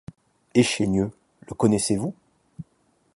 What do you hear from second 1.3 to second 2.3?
le connaissez-vous?